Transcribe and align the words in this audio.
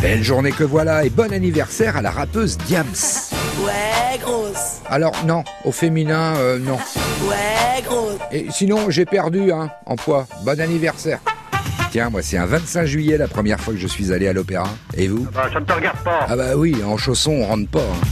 Belle 0.00 0.22
journée 0.22 0.52
que 0.52 0.64
voilà 0.64 1.04
et 1.04 1.10
bon 1.10 1.32
anniversaire 1.32 1.96
à 1.96 2.02
la 2.02 2.10
rappeuse 2.10 2.56
Diams. 2.66 2.86
Ouais, 3.64 4.18
grosse. 4.20 4.80
Alors 4.88 5.12
non, 5.26 5.44
au 5.64 5.72
féminin, 5.72 6.34
euh, 6.36 6.58
non. 6.58 6.76
Ouais, 7.28 7.82
grosse. 7.84 8.18
Et 8.32 8.46
sinon, 8.50 8.90
j'ai 8.90 9.04
perdu 9.04 9.52
hein, 9.52 9.70
en 9.86 9.96
poids. 9.96 10.26
Bon 10.44 10.58
anniversaire. 10.60 11.20
Tiens, 11.92 12.10
moi, 12.10 12.22
c'est 12.22 12.36
un 12.38 12.46
25 12.46 12.86
juillet 12.86 13.16
la 13.16 13.28
première 13.28 13.60
fois 13.60 13.72
que 13.74 13.78
je 13.80 13.86
suis 13.86 14.12
allé 14.12 14.26
à 14.26 14.32
l'opéra. 14.32 14.68
Et 14.96 15.06
vous? 15.06 15.26
Bah, 15.32 15.48
ça 15.52 15.60
ne 15.60 15.64
te 15.64 15.72
regarde 15.72 15.98
pas. 16.04 16.26
Ah 16.28 16.34
bah 16.36 16.56
oui, 16.56 16.76
en 16.84 16.96
chaussons, 16.96 17.32
on 17.42 17.46
rentre 17.46 17.70
pas. 17.70 17.78
hein. 17.78 18.06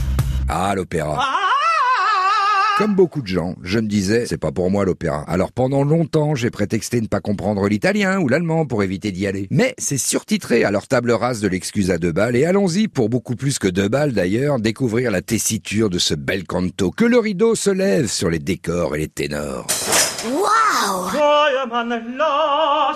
Ah, 0.47 0.73
l'opéra. 0.75 1.19
Comme 2.79 2.95
beaucoup 2.95 3.21
de 3.21 3.27
gens, 3.27 3.55
je 3.61 3.77
me 3.77 3.87
disais, 3.87 4.25
c'est 4.25 4.39
pas 4.39 4.51
pour 4.51 4.71
moi 4.71 4.83
l'opéra. 4.83 5.23
Alors 5.27 5.51
pendant 5.51 5.83
longtemps, 5.83 6.33
j'ai 6.33 6.49
prétexté 6.49 7.01
ne 7.01 7.07
pas 7.07 7.19
comprendre 7.19 7.67
l'italien 7.67 8.19
ou 8.19 8.27
l'allemand 8.27 8.65
pour 8.65 8.81
éviter 8.81 9.11
d'y 9.11 9.27
aller. 9.27 9.47
Mais 9.51 9.75
c'est 9.77 9.99
surtitré, 9.99 10.63
alors 10.63 10.87
table 10.87 11.11
rase 11.11 11.39
de 11.39 11.47
l'excuse 11.47 11.91
à 11.91 11.99
deux 11.99 12.11
balles, 12.11 12.35
et 12.35 12.45
allons-y, 12.45 12.87
pour 12.87 13.09
beaucoup 13.09 13.35
plus 13.35 13.59
que 13.59 13.67
deux 13.67 13.89
balles 13.89 14.13
d'ailleurs, 14.13 14.59
découvrir 14.59 15.11
la 15.11 15.21
tessiture 15.21 15.91
de 15.91 15.99
ce 15.99 16.15
bel 16.15 16.45
canto. 16.45 16.89
Que 16.89 17.05
le 17.05 17.19
rideau 17.19 17.53
se 17.53 17.69
lève 17.69 18.07
sur 18.07 18.31
les 18.31 18.39
décors 18.39 18.95
et 18.95 18.99
les 18.99 19.07
ténors. 19.07 19.67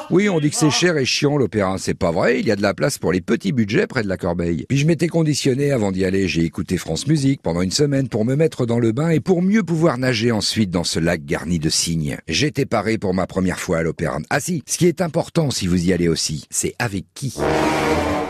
Oui, 0.09 0.29
on 0.29 0.39
dit 0.39 0.49
que 0.49 0.55
c'est 0.55 0.69
cher 0.69 0.97
et 0.97 1.05
chiant 1.05 1.37
l'opéra, 1.37 1.77
c'est 1.77 1.93
pas 1.93 2.11
vrai, 2.11 2.39
il 2.39 2.47
y 2.47 2.51
a 2.51 2.55
de 2.55 2.61
la 2.61 2.73
place 2.73 2.97
pour 2.97 3.11
les 3.11 3.21
petits 3.21 3.51
budgets 3.51 3.87
près 3.87 4.03
de 4.03 4.07
la 4.07 4.17
corbeille. 4.17 4.65
Puis 4.69 4.77
je 4.77 4.87
m'étais 4.87 5.07
conditionné 5.07 5.71
avant 5.71 5.91
d'y 5.91 6.05
aller, 6.05 6.27
j'ai 6.27 6.43
écouté 6.43 6.77
France 6.77 7.07
Musique 7.07 7.41
pendant 7.41 7.61
une 7.61 7.71
semaine 7.71 8.07
pour 8.07 8.25
me 8.25 8.35
mettre 8.35 8.65
dans 8.65 8.79
le 8.79 8.91
bain 8.91 9.09
et 9.09 9.19
pour 9.19 9.41
mieux 9.41 9.63
pouvoir 9.63 9.97
nager 9.97 10.31
ensuite 10.31 10.69
dans 10.69 10.83
ce 10.83 10.99
lac 10.99 11.25
garni 11.25 11.59
de 11.59 11.69
cygnes. 11.69 12.17
J'étais 12.27 12.65
paré 12.65 12.97
pour 12.97 13.13
ma 13.13 13.27
première 13.27 13.59
fois 13.59 13.79
à 13.79 13.83
l'opéra. 13.83 14.17
Ah 14.29 14.39
si, 14.39 14.63
ce 14.65 14.77
qui 14.77 14.87
est 14.87 15.01
important 15.01 15.51
si 15.51 15.67
vous 15.67 15.87
y 15.87 15.93
allez 15.93 16.07
aussi, 16.07 16.45
c'est 16.49 16.75
avec 16.79 17.05
qui. 17.13 17.35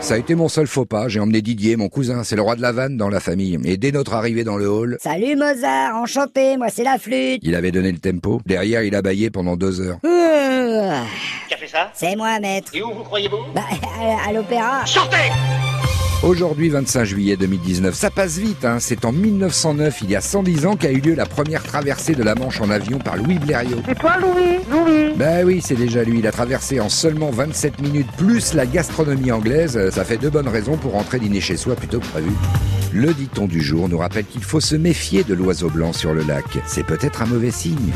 Ça 0.00 0.14
a 0.14 0.18
été 0.18 0.36
mon 0.36 0.48
seul 0.48 0.66
faux 0.68 0.84
pas, 0.84 1.08
j'ai 1.08 1.18
emmené 1.18 1.42
Didier, 1.42 1.76
mon 1.76 1.88
cousin, 1.88 2.22
c'est 2.22 2.36
le 2.36 2.42
roi 2.42 2.54
de 2.54 2.62
la 2.62 2.70
vanne 2.70 2.96
dans 2.96 3.08
la 3.08 3.18
famille. 3.18 3.58
Et 3.64 3.76
dès 3.76 3.90
notre 3.90 4.14
arrivée 4.14 4.44
dans 4.44 4.56
le 4.56 4.68
hall, 4.68 4.96
Salut 5.00 5.34
Mozart, 5.34 5.96
enchanté, 5.96 6.56
moi 6.56 6.68
c'est 6.70 6.84
la 6.84 6.98
flûte. 6.98 7.40
il 7.42 7.54
avait 7.56 7.72
donné 7.72 7.90
le 7.90 7.98
tempo. 7.98 8.40
Derrière, 8.46 8.82
il 8.82 8.94
a 8.94 9.02
baillé 9.02 9.30
pendant 9.30 9.56
deux 9.56 9.80
heures. 9.80 9.98
Euh, 10.04 10.17
Qui 11.48 11.54
a 11.54 11.56
fait 11.56 11.68
ça 11.68 11.90
C'est 11.94 12.16
moi, 12.16 12.38
maître. 12.40 12.70
Et 12.74 12.82
où 12.82 12.92
vous 12.92 13.04
croyez-vous 13.04 13.38
Bah, 13.54 13.62
à, 14.00 14.28
à 14.28 14.32
l'opéra. 14.32 14.84
Sortez 14.86 15.16
Aujourd'hui, 16.24 16.68
25 16.68 17.04
juillet 17.04 17.36
2019, 17.36 17.94
ça 17.94 18.10
passe 18.10 18.38
vite, 18.38 18.64
hein. 18.64 18.78
C'est 18.80 19.04
en 19.04 19.12
1909, 19.12 19.98
il 20.02 20.10
y 20.10 20.16
a 20.16 20.20
110 20.20 20.66
ans, 20.66 20.74
qu'a 20.74 20.90
eu 20.90 21.00
lieu 21.00 21.14
la 21.14 21.26
première 21.26 21.62
traversée 21.62 22.14
de 22.16 22.24
la 22.24 22.34
Manche 22.34 22.60
en 22.60 22.70
avion 22.70 22.98
par 22.98 23.16
Louis 23.16 23.38
Blériot. 23.38 23.78
C'est 23.86 23.96
toi, 23.96 24.16
Louis? 24.20 24.58
Louis? 24.68 25.12
Bah 25.14 25.44
oui, 25.44 25.60
c'est 25.64 25.76
déjà 25.76 26.02
lui. 26.02 26.18
Il 26.18 26.26
a 26.26 26.32
traversé 26.32 26.80
en 26.80 26.88
seulement 26.88 27.30
27 27.30 27.80
minutes, 27.80 28.08
plus 28.16 28.54
la 28.54 28.66
gastronomie 28.66 29.30
anglaise. 29.30 29.76
Euh, 29.76 29.92
Ça 29.92 30.04
fait 30.04 30.16
deux 30.16 30.30
bonnes 30.30 30.48
raisons 30.48 30.76
pour 30.76 30.92
rentrer 30.94 31.20
dîner 31.20 31.40
chez 31.40 31.56
soi 31.56 31.76
plutôt 31.76 32.00
que 32.00 32.06
prévu. 32.06 32.32
Le 32.92 33.14
dicton 33.14 33.46
du 33.46 33.60
jour 33.62 33.88
nous 33.88 33.98
rappelle 33.98 34.24
qu'il 34.24 34.42
faut 34.42 34.60
se 34.60 34.74
méfier 34.74 35.22
de 35.22 35.34
l'oiseau 35.34 35.70
blanc 35.70 35.92
sur 35.92 36.14
le 36.14 36.22
lac. 36.24 36.46
C'est 36.66 36.84
peut-être 36.84 37.22
un 37.22 37.26
mauvais 37.26 37.52
signe. 37.52 37.92